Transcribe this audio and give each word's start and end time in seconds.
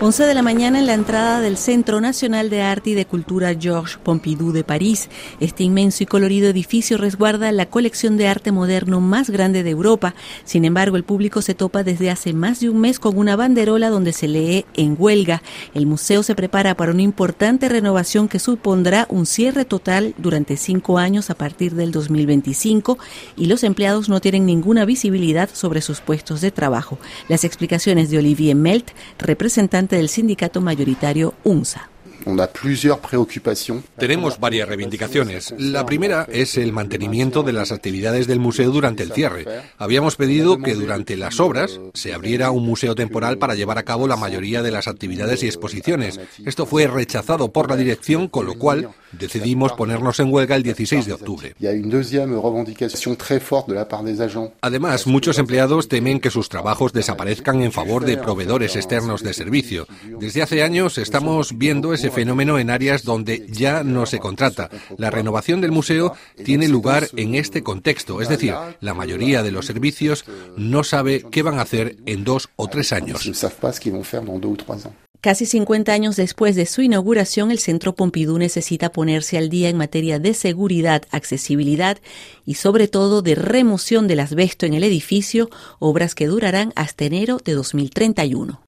11 0.00 0.26
de 0.26 0.34
la 0.34 0.42
mañana 0.42 0.78
en 0.78 0.86
la 0.86 0.94
entrada 0.94 1.40
del 1.40 1.56
Centro 1.56 2.00
Nacional 2.00 2.50
de 2.50 2.62
Arte 2.62 2.90
y 2.90 2.94
de 2.94 3.04
Cultura 3.04 3.52
Georges 3.58 3.98
Pompidou 4.00 4.52
de 4.52 4.62
París. 4.62 5.10
Este 5.40 5.64
inmenso 5.64 6.04
y 6.04 6.06
colorido 6.06 6.48
edificio 6.48 6.98
resguarda 6.98 7.50
la 7.50 7.66
colección 7.66 8.16
de 8.16 8.28
arte 8.28 8.52
moderno 8.52 9.00
más 9.00 9.28
grande 9.28 9.64
de 9.64 9.70
Europa. 9.70 10.14
Sin 10.44 10.64
embargo, 10.64 10.96
el 10.96 11.02
público 11.02 11.42
se 11.42 11.56
topa 11.56 11.82
desde 11.82 12.12
hace 12.12 12.32
más 12.32 12.60
de 12.60 12.70
un 12.70 12.78
mes 12.78 13.00
con 13.00 13.18
una 13.18 13.34
banderola 13.34 13.90
donde 13.90 14.12
se 14.12 14.28
lee 14.28 14.66
en 14.74 14.94
huelga. 14.96 15.42
El 15.74 15.86
museo 15.86 16.22
se 16.22 16.36
prepara 16.36 16.76
para 16.76 16.92
una 16.92 17.02
importante 17.02 17.68
renovación 17.68 18.28
que 18.28 18.38
supondrá 18.38 19.08
un 19.10 19.26
cierre 19.26 19.64
total 19.64 20.14
durante 20.16 20.56
cinco 20.56 20.98
años 20.98 21.28
a 21.28 21.34
partir 21.34 21.74
del 21.74 21.90
2025 21.90 22.98
y 23.36 23.46
los 23.46 23.64
empleados 23.64 24.08
no 24.08 24.20
tienen 24.20 24.46
ninguna 24.46 24.84
visibilidad 24.84 25.50
sobre 25.52 25.82
sus 25.82 26.00
puestos 26.00 26.40
de 26.40 26.52
trabajo. 26.52 27.00
Las 27.28 27.42
explicaciones 27.42 28.10
de 28.10 28.18
Olivier 28.18 28.54
Melt, 28.54 28.90
representante 29.18 29.87
del 29.96 30.08
sindicato 30.08 30.60
mayoritario 30.60 31.34
UNSA. 31.44 31.88
Tenemos 33.96 34.40
varias 34.40 34.68
reivindicaciones. 34.68 35.54
La 35.58 35.86
primera 35.86 36.26
es 36.30 36.56
el 36.56 36.72
mantenimiento 36.72 37.42
de 37.42 37.52
las 37.52 37.72
actividades 37.72 38.26
del 38.26 38.40
museo 38.40 38.70
durante 38.70 39.02
el 39.02 39.12
cierre. 39.12 39.46
Habíamos 39.78 40.16
pedido 40.16 40.58
que 40.58 40.74
durante 40.74 41.16
las 41.16 41.40
obras 41.40 41.80
se 41.94 42.12
abriera 42.12 42.50
un 42.50 42.64
museo 42.64 42.94
temporal 42.94 43.38
para 43.38 43.54
llevar 43.54 43.78
a 43.78 43.84
cabo 43.84 44.06
la 44.06 44.16
mayoría 44.16 44.62
de 44.62 44.70
las 44.70 44.88
actividades 44.88 45.42
y 45.42 45.46
exposiciones. 45.46 46.20
Esto 46.44 46.66
fue 46.66 46.86
rechazado 46.86 47.52
por 47.52 47.70
la 47.70 47.76
dirección, 47.76 48.28
con 48.28 48.46
lo 48.46 48.54
cual 48.54 48.90
decidimos 49.12 49.72
ponernos 49.72 50.20
en 50.20 50.32
huelga 50.32 50.56
el 50.56 50.62
16 50.62 51.06
de 51.06 51.12
octubre. 51.12 51.54
Además, 54.60 55.06
muchos 55.06 55.38
empleados 55.38 55.88
temen 55.88 56.20
que 56.20 56.30
sus 56.30 56.48
trabajos 56.48 56.92
desaparezcan 56.92 57.62
en 57.62 57.72
favor 57.72 58.04
de 58.04 58.16
proveedores 58.16 58.76
externos 58.76 59.22
de 59.22 59.34
servicio. 59.34 59.86
Desde 60.18 60.42
hace 60.42 60.62
años 60.62 60.98
estamos 60.98 61.56
viendo 61.56 61.94
ese 61.94 62.10
fenómeno 62.18 62.58
en 62.58 62.68
áreas 62.68 63.04
donde 63.04 63.46
ya 63.48 63.84
no 63.84 64.04
se 64.04 64.18
contrata. 64.18 64.68
La 64.96 65.08
renovación 65.08 65.60
del 65.60 65.70
museo 65.70 66.14
tiene 66.44 66.66
lugar 66.66 67.06
en 67.14 67.36
este 67.36 67.62
contexto, 67.62 68.20
es 68.20 68.28
decir, 68.28 68.54
la 68.80 68.92
mayoría 68.92 69.44
de 69.44 69.52
los 69.52 69.66
servicios 69.66 70.24
no 70.56 70.82
sabe 70.82 71.24
qué 71.30 71.44
van 71.44 71.60
a 71.60 71.62
hacer 71.62 71.96
en 72.06 72.24
dos 72.24 72.48
o 72.56 72.66
tres 72.66 72.92
años. 72.92 73.22
Casi 75.20 75.46
50 75.46 75.92
años 75.92 76.16
después 76.16 76.56
de 76.56 76.66
su 76.66 76.80
inauguración, 76.82 77.52
el 77.52 77.58
Centro 77.58 77.94
Pompidou 77.94 78.38
necesita 78.38 78.90
ponerse 78.90 79.36
al 79.36 79.48
día 79.48 79.68
en 79.68 79.76
materia 79.76 80.18
de 80.18 80.32
seguridad, 80.32 81.02
accesibilidad 81.10 81.98
y 82.46 82.54
sobre 82.54 82.86
todo 82.86 83.20
de 83.20 83.34
remoción 83.34 84.08
del 84.08 84.20
asbesto 84.20 84.64
en 84.66 84.74
el 84.74 84.84
edificio, 84.84 85.50
obras 85.78 86.14
que 86.14 86.26
durarán 86.26 86.72
hasta 86.74 87.04
enero 87.04 87.38
de 87.44 87.54
2031. 87.54 88.56